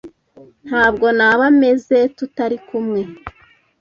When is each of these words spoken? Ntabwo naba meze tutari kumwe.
Ntabwo 0.67 1.07
naba 1.17 1.45
meze 1.61 1.97
tutari 2.17 2.57
kumwe. 2.67 3.01